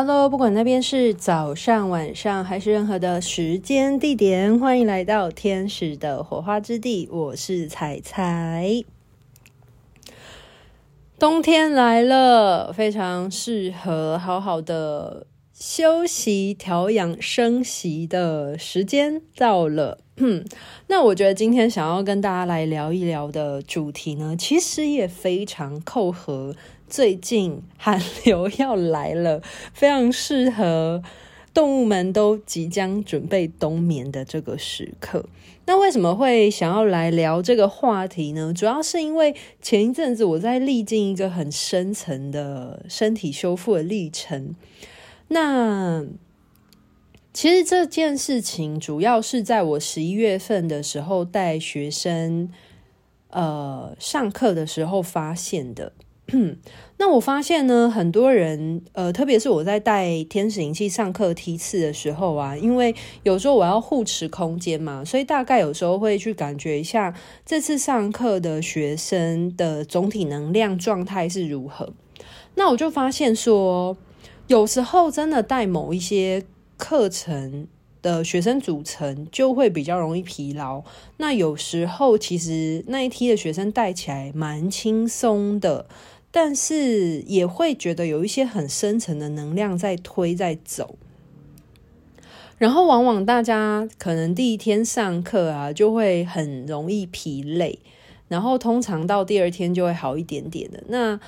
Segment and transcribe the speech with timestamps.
[0.00, 7.08] Hello，不管那边是早上、晚上还是任何的时间地点，欢迎来到天使的火花之地。
[7.10, 8.84] 我是彩彩。
[11.18, 19.98] 冬天来了，非常适合好好的休息、调养生息的时间到了。
[20.86, 26.54] 那我觉得今天想要跟大家来聊一聊的主题呢，其实也非常扣合。
[26.88, 29.42] 最近寒流要来了，
[29.72, 31.02] 非常适合
[31.52, 35.26] 动物们都即将准备冬眠的这个时刻。
[35.66, 38.54] 那为什么会想要来聊这个话题呢？
[38.54, 44.54] 主要是因为前一阵子我在历经一个很深层的身体修复的历程。
[45.28, 46.06] 那
[47.34, 52.50] 其实这件事情主要是在我十一月份的时候带学生
[53.28, 55.92] 呃上课的时候发现的。
[56.98, 67.14] 那我发现呢，很多人，呃，特别是我在带天使灵气上课梯次的时候啊，因为有时候我要护持空间嘛，所以大概有时候会去感觉一下
[67.46, 71.94] 这次上课的学生的总体能量状态是如何。
[72.56, 73.96] 那我就发现说，
[74.48, 76.44] 有时候真的带某一些
[76.76, 77.68] 课程
[78.02, 80.82] 的学生组成就会比较容易疲劳。
[81.16, 85.86] 那有时候其实那一梯的学生带起来蛮轻松的。
[86.40, 90.94] 但是也会觉得有一些很深层的能量在推在走，
[92.58, 97.80] 然后往往大家可能第一天上课啊，就会很容易疲累，
[98.28, 100.80] 然后通常到第二天就会好一点点的。
[100.86, 101.18] 那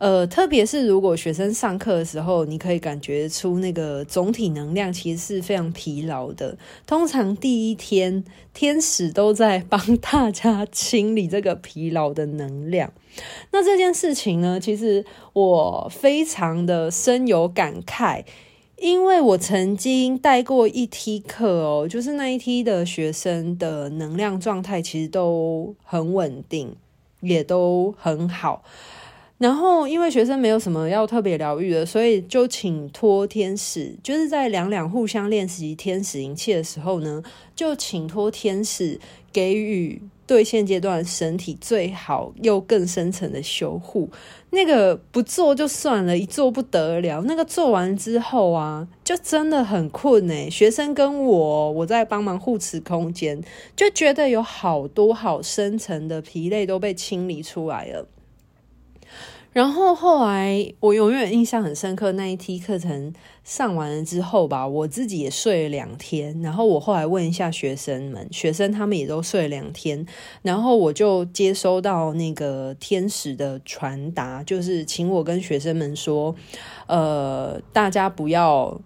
[0.00, 6.56] 呃，特别是如果学生上课的时候，你可以感觉出那个总体能量其实是非常疲劳的。
[6.86, 12.90] 通常第一天天使都在帮 大家清理这个疲劳的能量。
[13.52, 18.24] 那这件事情呢，其实我非常的深有感慨，
[18.78, 26.74] 因为我曾经带过一梯课哦，就是那一梯的学生的能量状态其实都很稳定，
[27.20, 28.62] 也都很好。
[29.40, 37.22] 然后，因为学生没有什么要特别疗愈的，所以就请托天使，就是在两两互相练习天使灵气的时候呢，
[37.56, 39.00] 就请托天使
[39.32, 44.10] 给予对现阶段身体最好又更深层的修护。
[44.50, 47.22] 那个不做就算了，一做不得了。
[47.26, 50.50] 那个做完之后啊，就真的很困欸。
[50.50, 53.42] 学生跟我，我在帮忙护持空间，
[53.74, 58.06] 就觉得有好多好深层的疲累都被清理出来了。
[59.52, 63.12] 然后后来，我永远印象很深刻，那一梯课程
[63.42, 66.40] 上完了之后吧，我自己也睡了两天。
[66.40, 70.06] 然后我后来问一下学生们，学生他们也都睡了两天。
[70.42, 76.32] 然后我就接收到那个天使的传达，就是请我跟学生们说，
[76.86, 78.80] 呃，大家不要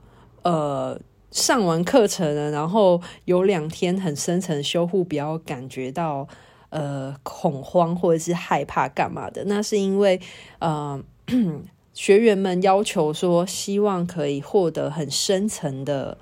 [0.45, 0.99] 呃
[1.31, 6.27] 上完课程了，然后有两天很深层修护，不要感觉到。
[6.75, 9.45] 呃，恐慌或者是害怕干嘛的？
[9.45, 10.21] 那是因为，
[10.59, 11.01] 呃，
[11.95, 16.19] 学员们要求说，希望可以获得很深层的，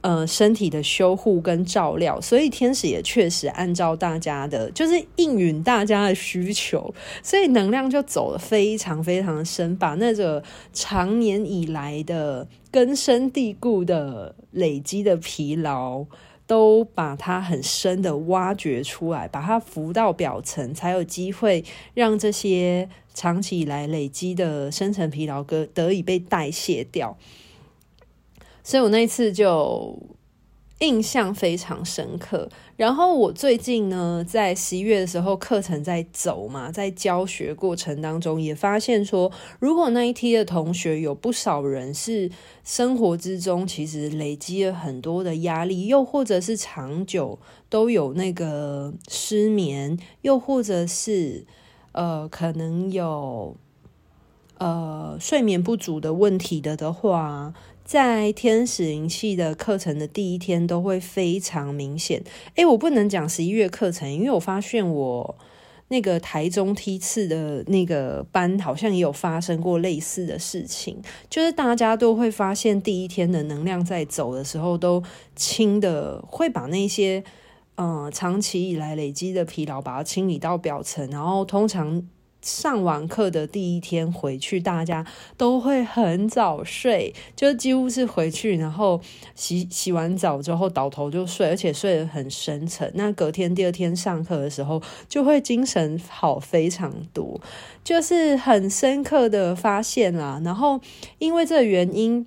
[0.00, 6.92] 呃，身体的修护跟照料，所以天使也确实按照大家的，就是应允大家的需求，
[7.22, 10.42] 所以能量就走得非常非常深，把那个
[10.72, 16.04] 长年以来的根深蒂固的累积的疲劳。
[16.46, 21.64] 都把它很深的挖掘出来，把它浮到表层，才有机会
[21.94, 27.16] 让这些长期以来累积的深层疲劳得得以被代谢掉。
[28.62, 30.15] 所以我那一次就。
[30.80, 32.48] 印象非常深刻。
[32.76, 42.30] 然后我最近呢，在十一月的时候，课程在走嘛，在教学过程当中，也发现说，如果那一梯的同学有不少人是
[42.62, 47.38] 生活之中其实累积了很多的压力，又或者是长久
[47.70, 51.46] 都有那个失眠，又或者是
[51.92, 53.56] 呃可能有
[54.58, 57.54] 呃睡眠不足的问题的的话。
[57.86, 62.20] 在天使灵气的课程的第一天都会非常明显。
[62.56, 65.38] 诶，我不能讲十一月课程，因为我发现我
[65.86, 71.00] 那个台中梯次的那个班好像也有发生过类似的事情，
[71.30, 75.00] 就是大家都会发现第一天的能量在走的时候都
[75.36, 77.22] 轻的，会把那些
[77.76, 82.02] 嗯长期以来累积的疲劳把它清理到表层，然后通常。
[82.46, 85.04] 上完课的第一天回去，大家
[85.36, 89.00] 都会很早睡，就几乎是回去，然后
[89.34, 92.88] 洗洗完澡之后倒头就睡，而且睡得很深沉。
[92.94, 97.40] 那隔天第二天上课的时候，就会精神好非常多，
[97.82, 100.40] 就是很深刻的发现啦。
[100.44, 100.80] 然后
[101.18, 102.24] 因为这个原因，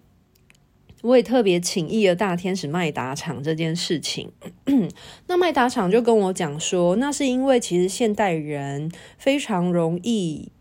[1.01, 4.31] 我也特别请意了大天使麦达场这件事情。
[5.27, 10.51] 那麦达场就跟我讲说，那是因为其实现代人非常容易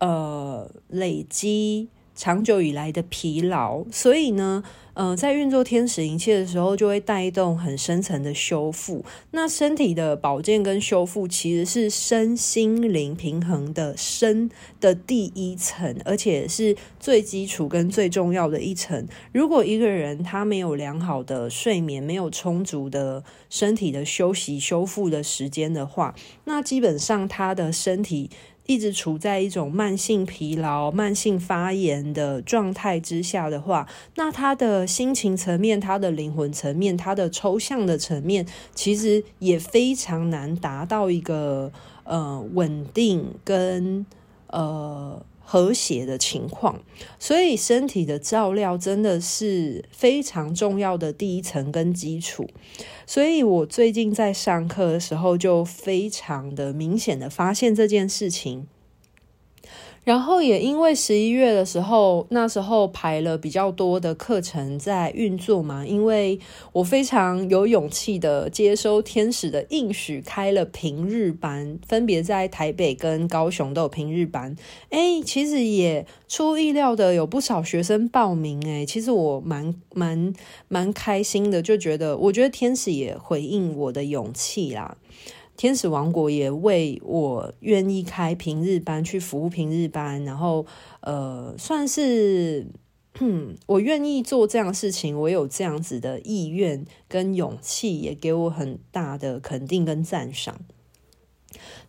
[0.00, 4.62] 呃累积长久以来的疲劳，所以呢。
[4.94, 9.04] 呃，在运作天使灵气的时候，就会带动很深层的修复。
[9.32, 14.48] 那身体的保健跟修复，其实是身心灵平衡的身
[14.80, 19.04] 的第一层，而且是最基础跟最重要的一层。
[19.32, 26.14] 如果一个人他没有良好的睡眠，没有充足的身体的休息修复的时间的话，
[26.44, 28.30] 那基本上他的身体。
[28.66, 41.70] 一直处在一种慢性疲劳、慢性发炎的状态之下的话，那他的心情层面、他的灵魂层面、他的抽象的层面，其实也非常难达到一个
[42.04, 44.04] 呃稳定跟
[44.48, 45.20] 呃。
[45.44, 46.80] 和谐的情况，
[47.18, 52.48] 所以身体的照料真的是非常重要的第一层跟基础。
[53.06, 58.66] 所以我最近在上课的时候，就非常的明显的发现这件事情。
[60.04, 66.38] 然后也因为十一月的时候，那时候排了比较多的课程在运作嘛，因为
[66.72, 74.54] 我非常有勇气的接收天使的应许，开了平日班，分别在台北跟高雄都有平日班。
[74.90, 80.34] 哎，其实也出乎意料的有不少学生报名，哎，其实我蛮蛮
[80.68, 84.98] 蛮开心的，就觉得我觉得天使也回应我的勇气啦。
[85.56, 90.66] 天使王国也为我愿意开平日班去服务平日班，然后
[91.00, 92.66] 呃，算是
[93.66, 100.60] 我愿意做这样的事情，我有这样子的意愿跟勇气，也给我很大的肯定跟赞赏。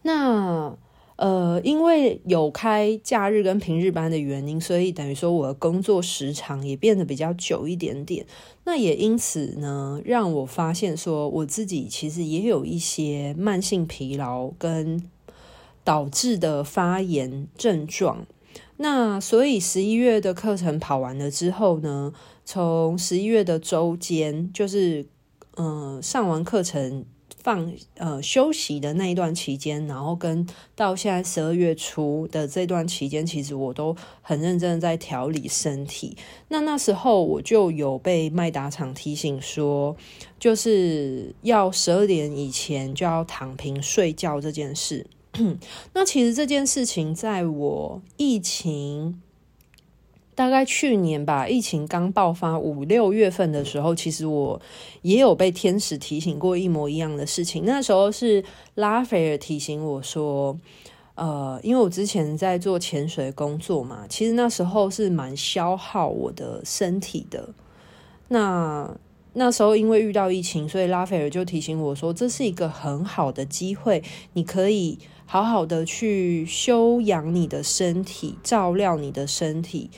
[0.01, 0.77] 那。
[1.17, 8.25] 呃，因为有开假日跟平日班的原因，所以等于说我的工作时长也变得比较久一点点。
[8.65, 15.01] 那也因此呢，让我发现说我自己其实也有一些慢性疲劳跟
[15.85, 18.25] 导致的发炎症状。
[18.75, 22.11] 那所以十一月的课程跑完了之后呢，
[22.43, 25.05] 从十一月的周间，就是
[25.55, 27.05] 嗯、呃，上完课程。
[27.45, 36.17] 放呃休息的那一段期间，然后跟到现在十二月初的这段期间，其实我都很认真的在调理身体。
[36.47, 39.95] 那那时候我就有被麦达厂提醒说，
[40.39, 45.05] 就是要十二点以前就要躺平睡觉这件事。
[45.93, 49.21] 那其实这件事情在我疫情。
[50.35, 54.61] 大概去年吧，疫情刚爆发五六月份的时候，其实我
[55.01, 57.63] 也有被天使提醒过一模一样的事情。
[57.65, 58.43] 那时候是
[58.75, 60.59] 拉斐尔提醒我说，
[61.15, 67.49] 呃，因为我之前在做潜水工作嘛，其实那时候是蛮消耗我的身体的。
[68.27, 68.93] 那
[69.33, 74.03] 那时候因为遇到疫情，所以拉斐尔就提醒我说，这是一个很好的机会，
[74.33, 79.89] 你可以好好的去休养你的身体，照料你的身体。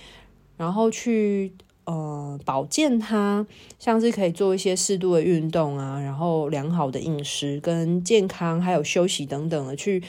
[0.57, 1.53] 然后去
[1.85, 3.45] 呃保健它，
[3.79, 10.03] 像是可以做一些适度的运动啊，然后良好的饮食跟健康，还有休息等等的去，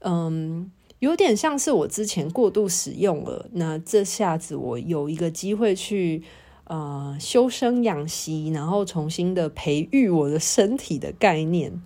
[0.00, 6.22] 嗯，有点像是我之前过度使用了，那这下子我有一个机会去
[6.64, 11.80] 呃修身养息，然后重新的培育我的身体的概念。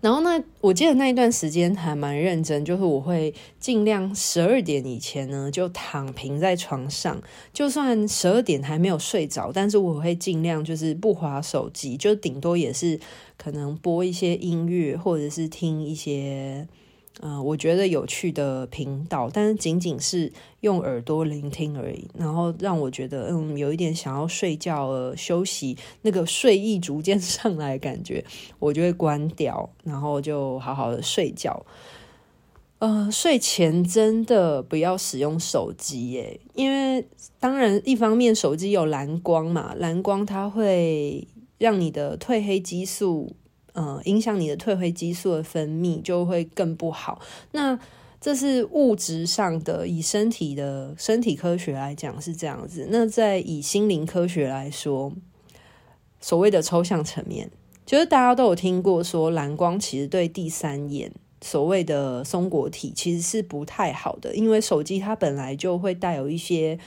[0.00, 7.20] 然后呢，我记得那一段时间还蛮认真，就是我会尽量十二点以前呢就躺平在床上，
[7.52, 12.98] 就算十二点还没有睡着，但是我会尽量就是不划手机，就顶多也是
[13.36, 16.66] 可能播一些音乐，或者是听一些。
[17.20, 28.24] 嗯、我觉得有趣的频道，但是仅仅是用耳朵聆听而已，然后让我觉得嗯，有一点想要睡觉呃休息，那个睡意逐渐 上来感觉，
[28.58, 31.64] 我就会关掉，然后就好好的睡觉。
[32.78, 37.06] 呃，睡前真的不要使用手机耶，因为
[37.38, 41.28] 当然一方面手机有蓝光嘛，蓝光它会
[41.58, 43.36] 让你的褪黑激素。
[43.74, 47.20] 嗯，影响你的褪黑激素的分泌就会更不好。
[47.52, 47.78] 那
[48.20, 52.86] 这是物质上的，以身体的身体科学来讲是这样子。
[52.90, 55.12] 那在以心灵科学来说，
[56.20, 57.50] 所谓的抽象层面，
[57.86, 61.10] 就是大家都有听过说，蓝光其实对第三眼
[61.40, 66.78] 所谓的松果体其实是不太好的，因为手机它本来就会带有一些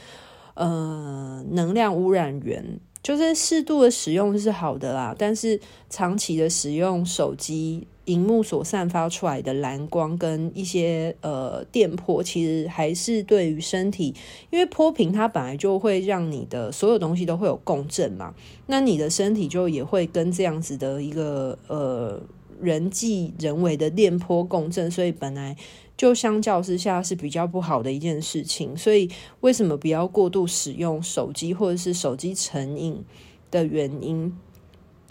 [0.54, 2.80] 呃能量污染源。
[3.06, 5.60] 就是适度的使用是好的啦，但是
[5.92, 14.16] 长期的使用手机荧幕所散发出来的蓝光跟一些呃电波，其实还是对于身体，
[14.50, 18.34] 因为波频它本来就会让你的所有东西都会有共振嘛，
[18.66, 22.20] 那你的身体就也会跟这样子的一个呃
[22.60, 25.56] 人际人为的电波共振，所以本来。
[25.98, 29.10] 就相较之下是比较不好的一件事情，所以
[29.40, 33.04] 为什么不要过度使用手机或者是手机成瘾
[33.50, 34.38] 的原因？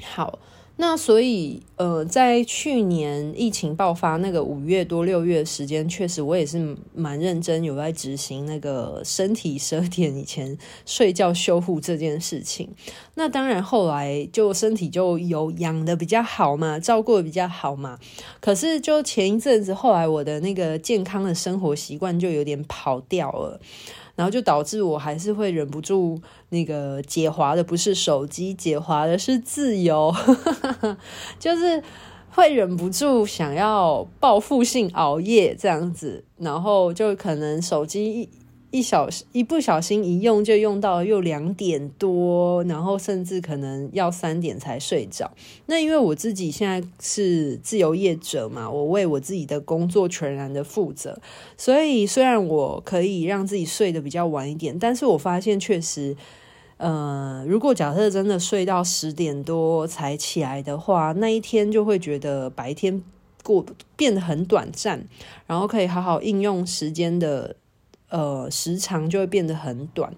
[0.03, 0.39] 好。
[0.77, 12.69] 那所以，呃，在去年疫情爆发那个五月多六月时间，确实我也是蛮认真有在执行那个身体十二点以前睡觉修复这件事情。
[13.15, 17.97] 那当然后来就身体就有养的比较好嘛，照顾的比较好嘛。
[18.41, 23.61] 可是就前一阵子，后来我的那个健康的生活习惯就有点跑掉了。
[24.17, 30.15] 然后就导致我还是会忍不住那个解滑的不是手机，解滑的是自由，
[31.39, 31.83] 就是
[32.31, 38.29] 会忍不住想要报复性熬夜这样子，然后就可能手机。
[38.75, 45.31] 一小一不小心一用就用到又两点多，然后甚至可能要三点才睡着。
[45.67, 51.17] 那因为我自己现在是自由业者嘛，我为我自己的工作全然的负责，
[51.57, 56.17] 所以虽然我可以让自己睡得比较晚一点，但是我发现确实，
[56.79, 63.01] 呃，如果假设真的睡到十点多才起来的话，那一天就会觉得白天
[63.45, 63.65] 过
[63.95, 65.07] 变得很短暂，
[65.47, 67.55] 然后可以好好应用时间的。
[68.15, 70.15] 呃，时长就会变得很短，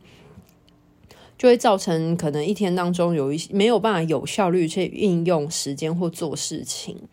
[1.38, 7.08] 就会造成可能一天当中有一些没有办法有效率去运用时间或做事情。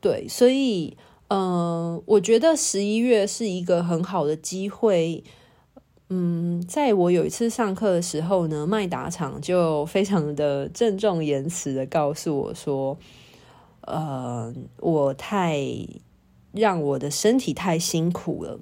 [0.00, 0.96] 对，所以，
[1.28, 5.22] 嗯、呃，我觉得十一月是一个很好的机会。
[6.08, 12.96] 嗯，在我有一次上课的时候呢，麦达厂就非常的郑重言辞的告诉我说，
[13.82, 15.60] 呃，我太
[16.52, 18.58] 让我的身体太辛苦了。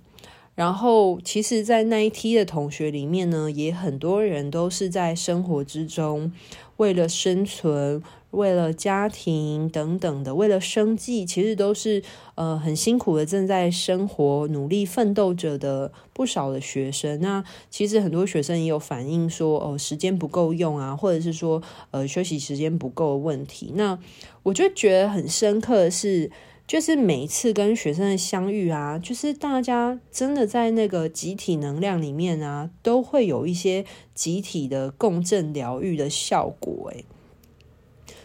[0.60, 6.30] 然后，其实，在那一梯的同学里面呢，也很多人都是在生活之中，
[6.76, 8.02] 为了生存、
[8.32, 12.02] 为了家庭等等的，为了生计，其实都是
[12.34, 17.18] 呃很辛苦的，正在生活、努力奋斗着的不少的学生。
[17.22, 23.72] 那其实很多学生也有反映说，哦，时间不够用啊，或者是说，呃，休息时间不够的问题。
[23.76, 23.98] 那
[24.42, 26.30] 我就觉得很深刻的是。
[26.70, 33.84] 就是每一次跟学生的相遇啊，就是大家真的在那个集体能量里面啊，都会有一些
[34.14, 36.92] 集体的共振疗愈的效果。
[36.92, 37.04] 诶，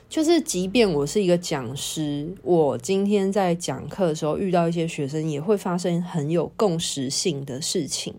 [0.07, 8.13] 就是即便我是一个讲师，我今天在讲课的时候遇到一些学生，也会发生很有共识性的事情。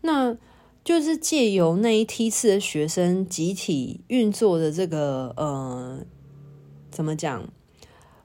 [0.00, 0.36] 那
[0.82, 6.04] 就是借由那一梯次的学生集体运作的这个呃，
[6.90, 7.48] 怎么讲？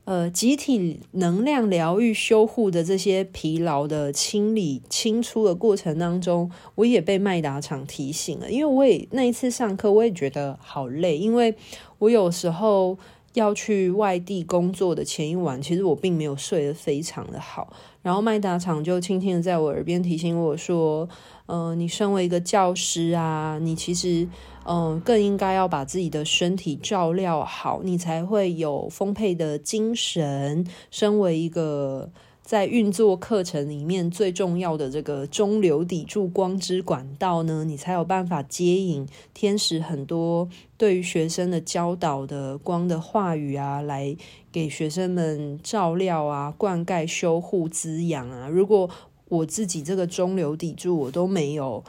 [0.10, 8.50] 呃，集体能量疗愈修护的这些疲劳的清理清出的过程当中，我也被麦达场提醒了。
[8.50, 11.54] 因为我也那一次上课，我也觉得好累，因为
[12.00, 12.98] 我有时候
[13.36, 17.72] 要去外地工作的前一晚，其实我并没有睡得非常的好。
[18.02, 21.08] 然后麦达厂就轻轻的在我耳边提醒我说：“、
[21.50, 24.28] 呃，你身为一个教师啊，你其实。”
[24.72, 30.64] 嗯，更应该要把自己的身体照料好，你才会有丰沛的精神。
[30.92, 32.12] 身为一个
[32.44, 44.16] 在运作课程里面最重要的这个中流砥柱光之管道呢，你才有办法接引天使很多对于学生的教导的光的话语啊，来
[44.52, 48.48] 给学生们照料啊、灌溉、修护、滋养啊。
[48.48, 48.88] 如果
[49.30, 51.84] 我自己这个中流砥柱我都没有。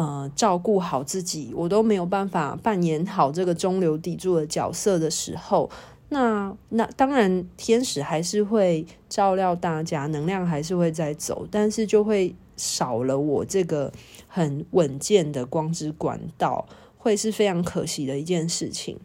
[0.00, 5.68] 呃，照顾好自己，我都没有办法扮演好这个中流砥柱的角色的时候，
[6.10, 13.92] 那那当然天使还是会照料大家，能量还是会在走，但是就会少了我这个
[14.28, 19.00] 很稳健的光之管道，会是非常可惜的一件事情。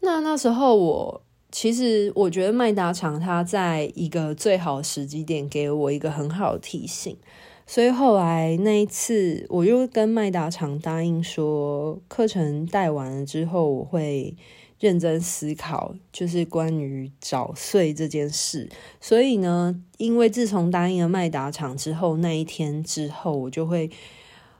[0.00, 7.16] 那那时候我其实我觉得麦达厂他在一个最好的时机点给我一个很好的提醒。
[7.64, 14.34] 所以后来那一次，我又跟麦达厂答应说，课程带完了之后，我会
[14.80, 18.68] 认真思考，就是关于早睡这件事。
[19.00, 23.88] 所以呢，因为自从答应了麦达厂之后，那一天之后，我就会，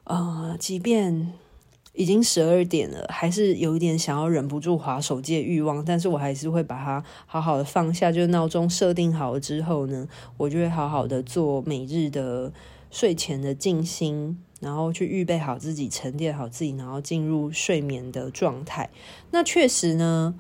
[0.05, 1.33] 呃，即便
[1.95, 8.11] 已经十二点了，还是有一点想要忍不住滑手机的欲望，但是我还是会把它好好的放下。
[8.13, 12.53] 就闹钟设定好了之后呢，我就会好好的做每日的。
[12.95, 18.91] 睡前的静心，然后去预备好自己，沉淀好自己，然后进入睡眠的状态。
[19.31, 20.35] 那确实呢。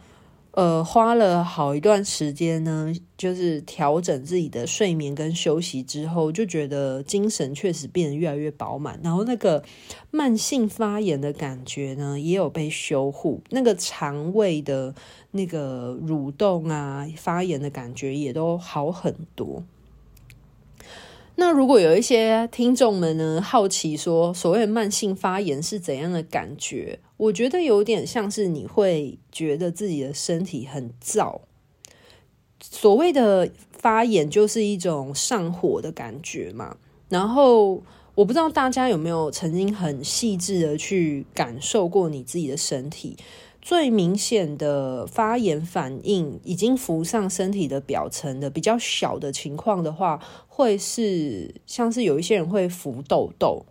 [0.52, 9.64] 呃，花了好一段时间呢，就是调整自己的睡眠跟休息之后，就觉得精神确实变得越来越饱满，然后那个
[10.10, 14.94] 慢性发炎的感觉呢，也有被修护，那个肠胃的
[15.30, 19.64] 那个蠕动啊，发炎的感觉也都好很多。
[21.36, 26.98] 那如果有一些听众们呢，好奇说，所谓慢性发炎是怎样的感觉？
[27.22, 31.42] 我觉得有点像是你会觉得自己的身体很燥。
[32.60, 36.76] 所谓的发炎就是一种上火的感觉嘛。
[37.08, 37.82] 然后
[38.16, 43.16] 我不知道大家有没有曾经很细致的去感受过你自己的身体。
[43.60, 53.64] 最明显的发炎反应已经浮上身体的表层的比较小的情况的话，会是像是有一些人会浮痘痘，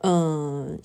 [0.00, 0.78] 嗯，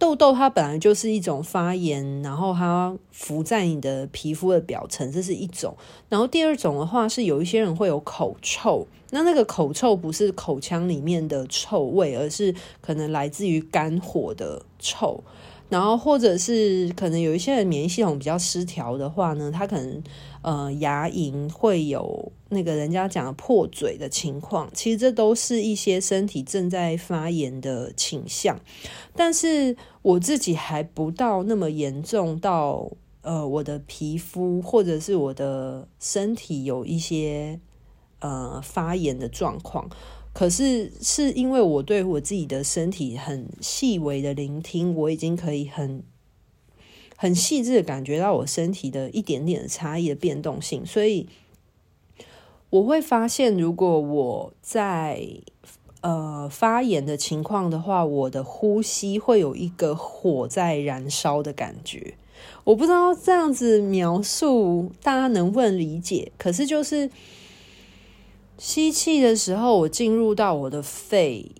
[0.00, 5.76] 痘痘它本来就是一种发炎，然后它浮在你的皮肤的表层，这是一种。
[6.08, 15.22] 然后第二种的话是有一些人会有口臭，那那个口臭不是口腔里面的臭味，而是可能来自于肝火的臭。
[15.70, 20.02] 然后，或者是可能有一些人免疫系统比较失调的话呢，他可能
[20.42, 24.68] 呃牙龈会有那个人家讲的破嘴的情况。
[24.74, 28.58] 其实这都是一些身体正在发炎的倾向，
[29.14, 32.90] 但是我自己还不到那么严重到
[33.22, 37.60] 呃我的皮肤或者是我的身体有一些
[38.18, 39.88] 呃发炎的状况。
[40.32, 46.04] 可是，是因为我对我自己的身体很细微的聆听，我已经可以很
[47.16, 51.28] 很细致的感觉到我身体的一点点的差异的变动性，所以
[52.70, 55.26] 我会发现，如果我在
[56.00, 62.14] 呃发炎的情况的话，我的呼吸会有一个火在燃烧的感觉。
[62.62, 67.10] 我不知道这样子描述大家能不能理解，可是就是。
[68.60, 71.50] 吸气的时候，我进入到我的肺，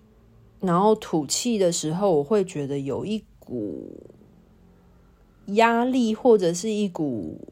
[0.61, 4.11] 然后吐气的时候，我会觉得有一股
[5.47, 7.49] 压力，或者是一股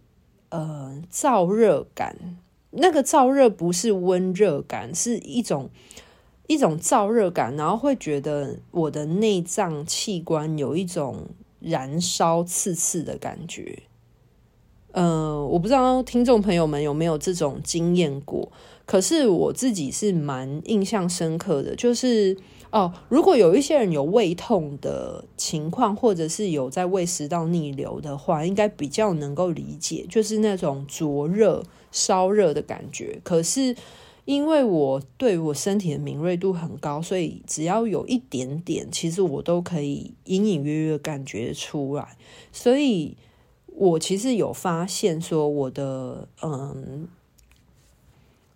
[0.51, 2.37] 呃燥热感。
[2.73, 5.71] 那个燥热不是温热感，是一种
[6.47, 13.85] 一种燥热感，然后会觉得我的内脏器官有一种燃烧刺刺的感觉。
[14.93, 18.51] 呃，我不知道听众朋友们有没有这种经验过。
[18.87, 22.35] 可是我自己是蛮印象深刻的，就是
[22.71, 33.21] 哦，如果有一些人有胃痛的情况，或者是有在胃食道逆流的话，应该比较能够理解，就是那种灼热、烧热的感觉。
[33.23, 33.77] 可是
[34.25, 42.17] 因为我对我身体的敏锐度很高，所以只要有一点点，其实我都可以隐隐约约感觉出来。
[42.53, 43.19] 所以
[43.79, 47.09] 我其实有发现说，我的嗯。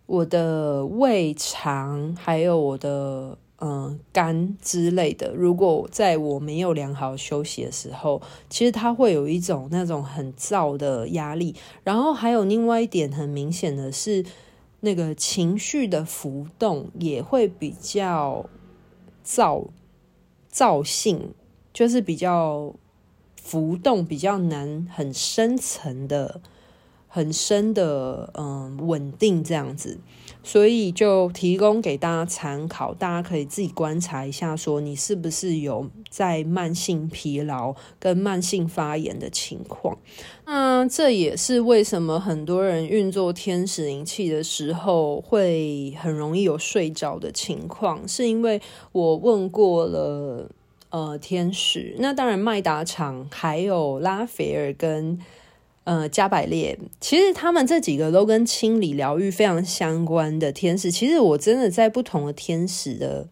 [0.04, 11.54] 我的胃肠还有我的嗯肝之类的，如果在我没有良好休息的时候，其实它会有一种那种很燥的压力。
[11.82, 14.22] 然后还有另外一点很明显的是，
[14.80, 18.44] 那个情绪的浮动也会比较
[19.24, 19.68] 燥
[20.52, 21.32] 燥性，
[21.72, 22.74] 就是比较
[23.42, 26.40] 浮动比较难很深层的。
[27.14, 29.98] 很深的嗯稳定这样子，
[30.42, 39.98] 所以就提供给大家参考，大家可以自己观察一下，说你是不是有在慢性疲劳跟慢性发炎的情况。
[40.46, 48.58] 那这也是为什么很多人运作天使灵气的时候会很容易有睡着的情况，是因为
[48.92, 50.50] 我问过了
[50.92, 55.18] 呃天使，那当然麦达场还有拉斐尔跟。
[55.84, 60.92] 呃，加百列，其实他们这几个都跟清理疗愈非常相关的天使。
[60.92, 63.26] 其实我真的在不同的天使的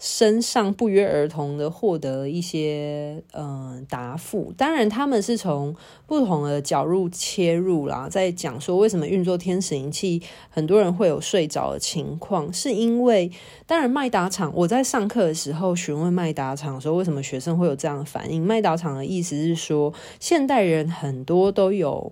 [0.00, 13.30] 身上不约而同的获得一些嗯、答复，当然他们是从不同的角度切入啦，在讲说为什么运作天使灵气，很多人会有睡着的情况，是因为
[13.66, 22.10] 当然麦达场，我在上课的时候询问麦达场说为什么学生会有这样的反应，麦达场的意思是说现代人很多都有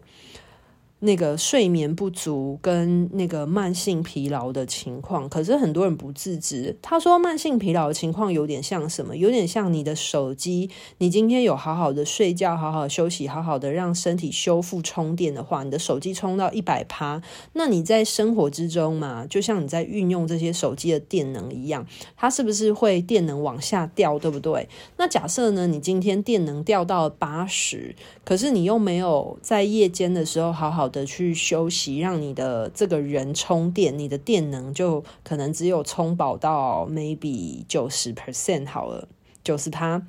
[1.00, 6.76] 那个睡眠不足跟那个慢性疲劳的情况，可是很多人不自知。
[6.82, 9.16] 他说慢性疲劳的情况有点像什么？
[9.16, 24.68] 有点像你的手机，你今天有好好的睡觉，好好休息，好好的让身体修复充电的话，你的手机充到一百趴，那你在生活之中嘛，就像你在运用这些手机的电能一样，它是不是会电能往下掉，对不对？
[24.96, 39.09] 那假设呢，你今天电能掉到八十，可是你又没有在夜间的时候好好的去休息，让你的这个人充电，你的电能就可能只有充饱到 maybe 九十 percent 好了，
[39.42, 40.03] 九十趴。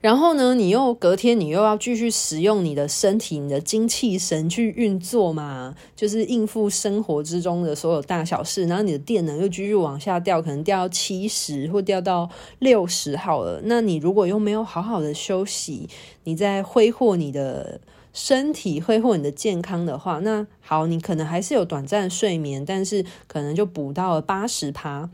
[0.00, 8.66] 然后呢，你又隔天你又要继续使用你的身体、你的精气神去运作嘛，就是应付生活之中的所有大小事。
[8.66, 13.60] 然后你的电能又继续往下掉，可能掉到七十或掉到六十好了。
[13.64, 15.88] 那你如果又没有好好的休息，
[16.24, 17.80] 你在挥霍你的。
[18.12, 25.08] 身体挥霍你的健康的话，那好，你可能还是有短暂睡眠，但是可能就补到了八十趴。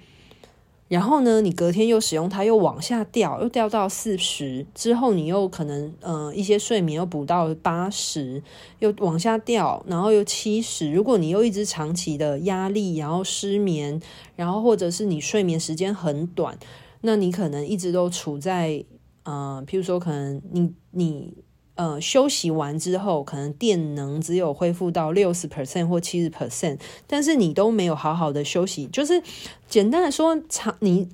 [0.88, 4.64] 然后呢，你隔天又使用它，又往下掉，又掉到四十。
[4.72, 8.40] 之后你又可能，呃，一些睡眠又补到八十，
[8.78, 10.92] 又往下掉，然后又七十。
[10.92, 14.00] 如果你又一直长期的压力，然后失眠，
[14.36, 16.56] 然后或者是你睡眠时间很短，
[17.00, 18.84] 那你可能一直都处在，
[19.24, 21.34] 呃，譬如说，可能你你。
[21.76, 29.22] 呃，休息完之后，可能电能只有恢复到六十 percent 或七十 percent，但是你都没有好好的休息，就是
[29.68, 31.08] 简单的说，长你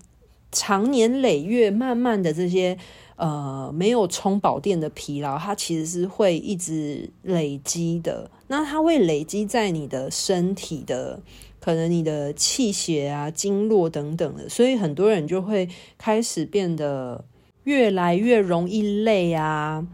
[0.53, 2.79] 长年累月慢慢的这些
[3.17, 8.31] 呃没有充饱电的疲劳，它其实是会一直累积的。
[8.47, 11.19] 那它会累积在你的身体的，
[11.59, 17.25] 可能你的气血啊、经络等等的，所以很多人就会开始变得
[17.65, 19.85] 越来越容易累啊。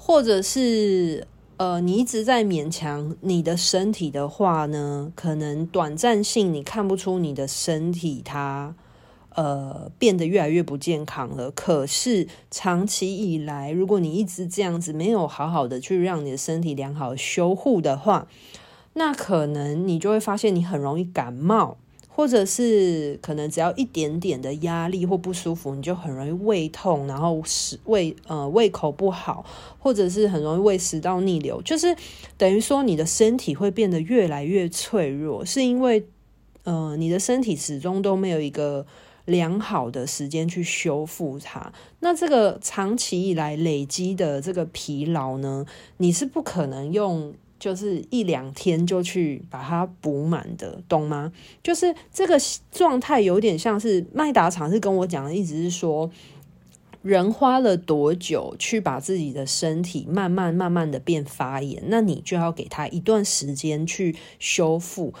[0.00, 1.26] 或者是
[1.58, 8.74] 呃，你一直在勉强你的身体的话呢，可能短暂性你看不出你的身体它
[9.34, 11.50] 呃变得越来越不健康了。
[11.50, 18.28] 可是长期以来，如果你一直这样子没有好好的去让你的身体良好修护的话，
[18.94, 21.76] 那可能你就会发现你很容易感冒。
[22.18, 29.46] 或者是可能只要一点点的压力或不舒服，你就很容易胃痛，然后食胃呃胃口不好，
[29.78, 31.94] 或者是很容易胃食道逆流，就是
[32.36, 36.04] 等于说你的身体会变得越来越脆弱，是因为
[36.64, 38.84] 呃你的身体始终都没有一个
[39.24, 41.72] 良好的时间去修复它。
[42.00, 45.64] 那这个长期以来累积的这个疲劳呢，
[45.98, 47.32] 你是不可能用。
[47.58, 51.32] 就是一两天就去把它补满的，懂吗？
[51.62, 52.38] 就是这个
[52.70, 56.10] 状态有点像是麦达厂是跟我讲的，一直是说，
[57.02, 65.12] 人花了多久去把自己的身体慢慢慢慢的变发炎，那你就要给他一段时间去修复。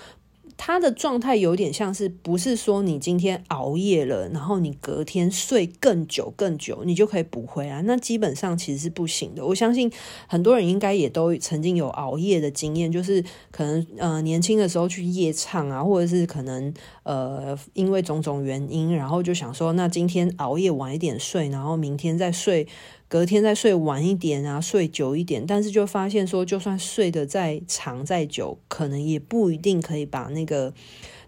[0.58, 7.80] 他的状态有点像是，不是说你今天熬夜了，然后你隔天睡更久更久，你就可以补回来。
[7.82, 9.46] 那基本上其实是不行的。
[9.46, 9.90] 我相信
[10.26, 22.66] 很多人应该也都曾经有熬夜的经验，就是可能呃年轻的时候去夜唱啊，或者是可能呃因为种种原因，然后就想说，那今天熬夜晚一点睡，然后明天再睡。
[23.08, 30.74] 隔天再睡晚一点啊，睡久一点，但是就发现说，就算睡得再长再久，可能也不一定可以把那个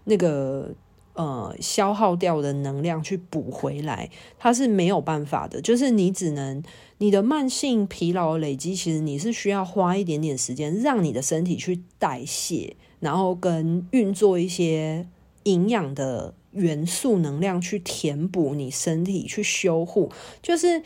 [0.03, 0.75] 那个
[1.15, 5.59] 呃消耗掉的能量去补回来，它是没有办法的。
[5.59, 6.61] 就是你只能
[6.99, 15.07] 你的慢性疲劳累积，其实你是需要花一点点时间，让你的身体去代谢，然后跟运作一些
[15.45, 20.11] 营养的元素能量去填补你身体去修护，
[20.43, 20.83] 就是。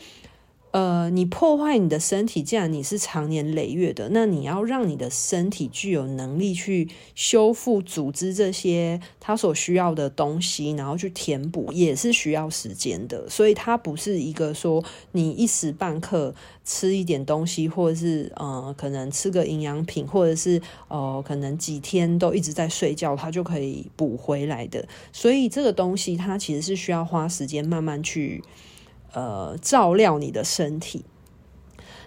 [0.76, 13.26] 呃，你破坏你的身体，既然你是长年累月的，那你要让你的身体具有能力去修复、组织这些它所需要的东西，然后去填补，也是需要时间的。
[13.30, 24.86] 所以它不是一个说你一时半刻吃一点东西，或者是呃，可能吃个营养品，或者是呃，可能几天都一直在睡觉，它就可以补回来的。
[25.10, 28.44] 所以这个东西它其实是需要花时间慢慢去。
[29.12, 31.04] 呃，照料你的身体。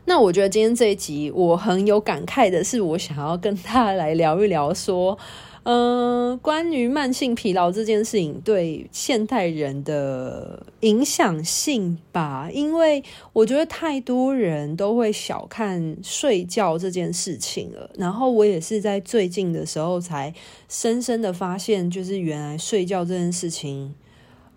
[0.05, 5.15] 那我觉得今天这一集我很有感慨的是，我想要跟大家来聊一聊，说，
[5.63, 12.49] 嗯、呃，关于慢性疲劳这件事情对现代人的影响性吧。
[12.51, 17.91] 因为我觉得太多人都会小看睡觉这件事情了。
[17.95, 20.33] 然后我也是在最近的时候才
[20.67, 23.93] 深深的发现，就是原来睡觉这件事情。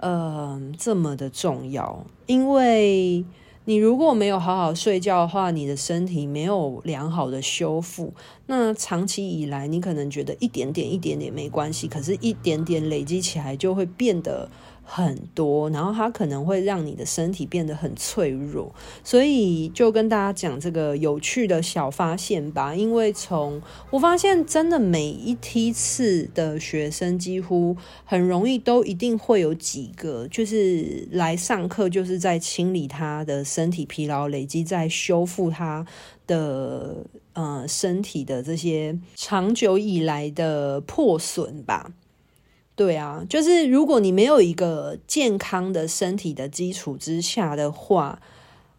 [0.02, 3.24] 嗯、呃，这么的重要，因为
[3.64, 8.12] 你如果没有好好睡觉的话，你的身体没有良好的修复，
[8.46, 14.48] 那长期以来，你可能觉得一点点、一点点没关系，可是一点点累积起来就会变得。
[14.84, 22.74] 很多，然后它可能会让你的身体变得很脆弱，所以就跟大家讲这个有趣的小发现吧。
[22.74, 35.86] 因为从我发现，真的每一梯次的学生几乎很容易都一定会有几个，就是来上课就是在清理他的身体疲劳累积，在修复他
[36.26, 41.92] 的呃身体的这些长久以来的破损吧。
[42.74, 48.20] 对啊，就是如果你没有一个健康的身体的基础之下的话，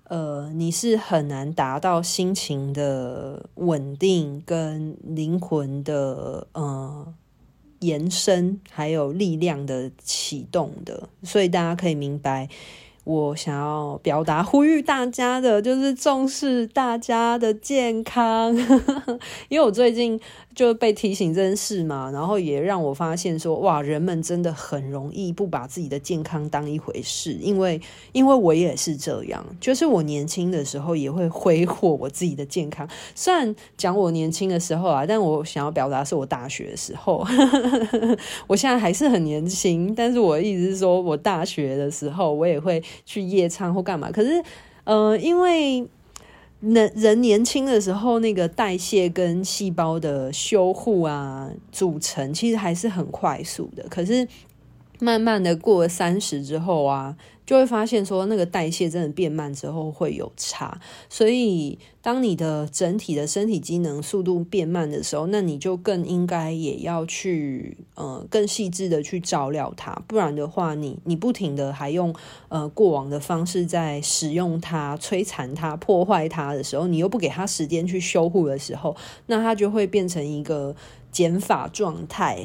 [0.06, 7.14] 呃，你是很难达到心情的稳定跟灵魂的呃
[7.80, 11.08] 延伸，还有力量的启动的。
[11.22, 12.50] 所以大家可以明白，
[13.04, 18.56] 我想要表达、呼吁大家的，就是重视大家的健康，
[19.50, 20.20] 因为我最近。
[20.54, 32.88] 就被提醒这件事嘛，然后也让我发现说，哇，人们真的很容易不把自己的健康当一回事，因为因为我也是这样，就是我年轻的时候也会挥霍我自己的健康。
[33.16, 37.26] 虽然讲我年轻的时候啊，但我想要表达是我大学的时候，
[38.46, 44.12] 我现在还是很年轻，但是我的意思是说我大学的时候，我也会去夜餐或干嘛。
[44.12, 44.44] 可是，
[44.84, 45.88] 呃，因为。
[46.66, 53.86] 人人年轻的时候，那个代谢跟细胞的修护啊、组成，其实还是很快速的。
[53.90, 54.26] 可是，
[55.00, 57.16] 慢慢的过了三十之后啊。
[57.46, 60.80] 就会发现说，那个代谢真的变慢之后会有差，
[61.10, 72.16] 所以当你的整体的身体机能速度变慢的时候，那你就更应该也要去呃更细致的去照料它，不然的话你，你你不停的还用
[72.48, 80.74] 呃过往的方式在使用它、摧残它、破坏它的时候，你又不给它时间去修护的时候，那它就会变成一个
[81.14, 82.44] 减法状态。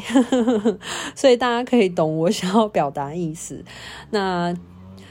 [1.16, 3.64] 所以大家可以懂我想要表达意思，
[4.11, 4.57] 那。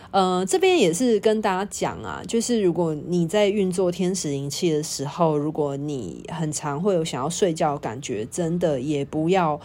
[0.09, 9.59] 呃，这边也是跟大家讲啊，就是如果你在运作天使灵气的时候，如果你很常会有想要睡觉感觉，真的也不要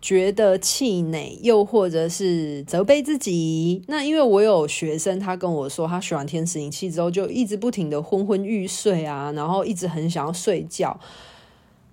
[0.00, 3.82] 觉得气馁，又或者是责备自己。
[3.86, 10.98] 那因为我有学生，他跟我说，他学完天使灵气之后，就一直不停的昏昏欲睡啊，然后一直很想要睡觉。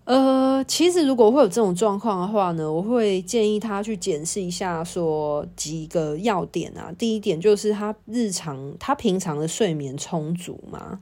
[0.06, 6.94] 呃，其实如果会有这种状况的话呢，我会建议他去检视一下，说几个要点啊。
[6.98, 11.00] 第一点就是他日常，他平常的睡眠充足吗？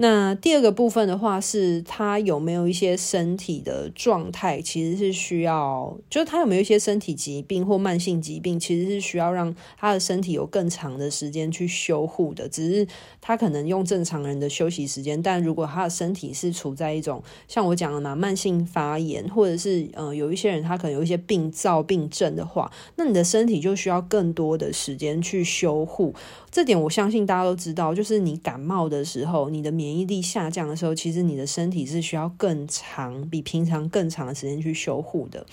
[0.00, 12.48] 那第二个部分的话，是他有没有一些身体的状态，其实是需要，就是他有没有一些身体疾病或慢性疾病，其实是需要让他的身体有更长的时间去修护的。
[12.48, 12.86] 只是
[13.20, 26.14] 他可能用正常人的休息时间，但如果他的身体是处在一种像我讲的嘛，慢性发炎，或者是呃有一些人他可能有一些病灶病症的话，那你的身体就需要更多的时间去修护。
[26.58, 35.46] 这点我相信大家都知道，就是你感冒的时候，你的免疫力下降的时候，其实你的身体是需要更长、比平常更长的时间去修护的。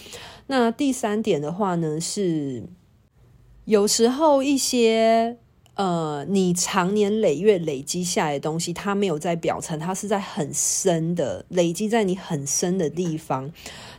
[0.47, 2.63] 那第三点的话呢，是
[3.65, 5.37] 有时候一些
[5.75, 13.51] 呃，你长年累月累积下来的东西，它没有在表层，它是在很深的累积在你很深的地方。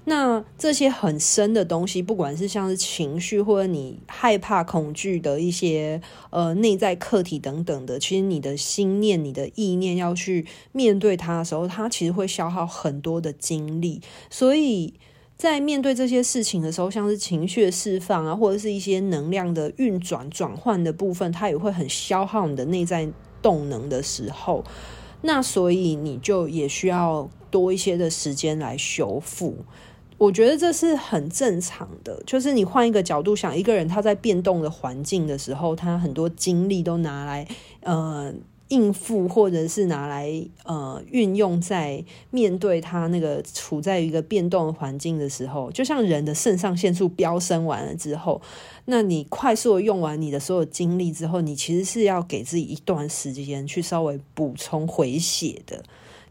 [0.09, 14.01] 那这些很深的东西，不管是像是情绪，或者你害怕、恐惧的一些呃内在课题等等的，其实你的心念、你的意念要去面对它的时候，它其实会消耗很多的精力。
[14.31, 14.95] 所以
[15.37, 23.09] 在面对这些事情的时候，像是情绪的释放啊，或者是一些能量的运转、转换的部分，它也会很消耗你的内在
[23.43, 24.63] 动能的时候，
[25.23, 29.57] 那所以你就也需要多一些的时间来修复。
[30.19, 37.47] 我觉得这是很正常的，就是你换一个角度想，一个人他在变动的环境的时候，他很多精力都拿来
[37.83, 38.33] 呃
[38.69, 40.33] 应付，或者是拿来
[40.65, 48.41] 呃运用在面对他那个处在一个变动的环境的时候，就像人的肾上腺素飙升完了之后，
[48.87, 55.83] 那你快速的用完你的所有精力之后，你其实是要给自己一段时间去稍微补充回血的，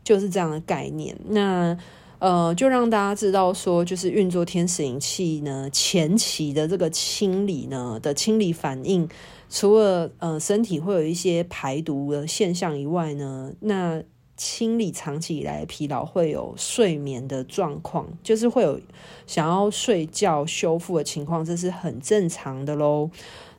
[0.04, 1.16] 就是这样的概念。
[1.28, 1.78] 那。
[2.26, 9.08] 呃，就让大家知道说，就是运作天使引气呢，前期的这个清理呢的清理反应，
[9.48, 14.02] 除了呃身体会有一些排毒的现象以外呢，那
[14.36, 18.82] 清理长期以来疲劳会有睡眠的状况，就是会有
[19.28, 23.12] 想要睡觉修复的情况，这是很正常的喽。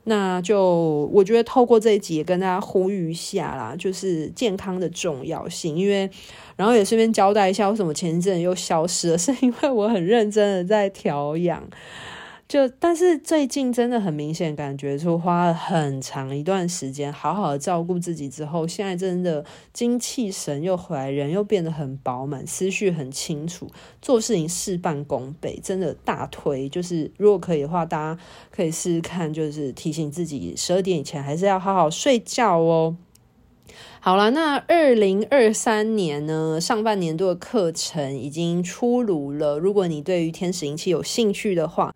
[0.08, 5.76] 那就我觉得透过这一集跟大家呼吁一下啦，就是健康的重要性。
[5.76, 6.08] 因为，
[6.54, 11.60] 然后也顺便交代一下，为什么前一阵又消失了，是因为我很认真的在调养。
[12.48, 23.68] 就但是最近真的很明显感觉出花了很长一段时间好好的照顾自己之后，现在真的精气神又回来，人又变得很饱满，思绪很清楚，
[24.00, 26.68] 做事情事半功倍，真的大推。
[26.68, 28.20] 就是如果可以的话，大家
[28.52, 32.96] 可以试试看，就是提醒自己十二点以前还是要好好睡觉哦。
[33.98, 39.58] 好了，那二零二三年呢，上半年度的课程已经出炉了。
[39.58, 41.92] 如果你对于天使灵气有兴趣的话，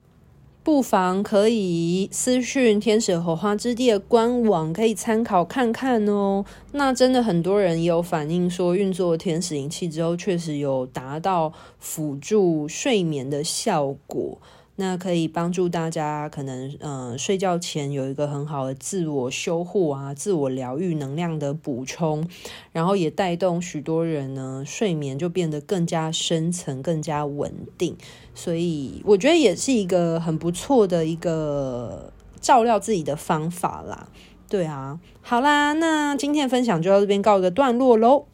[0.70, 6.44] 不妨可以私讯天使火花之地的官网，可以参考看看哦。
[6.70, 14.38] 那真的很多人也有反映说，运作天使灵气之后，确实有达到辅助睡眠的效果。
[14.80, 22.26] 那可以帮助大家，可能嗯、呃、睡觉前有一个很好的自我修护啊、自我疗愈能量的补充，
[22.72, 27.94] 然后也带动许多人呢睡眠就变得更加深层、更加稳定。
[28.34, 34.08] 所以我觉得也是一个很不错的一个照料自己的方法啦。
[34.48, 38.24] 对啊，好啦，那今天的分享就到这边告一个段落喽，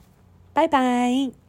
[0.52, 1.45] 拜拜。